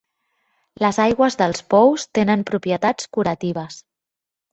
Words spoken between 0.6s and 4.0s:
Les aigües dels pous tenen propietats curatives.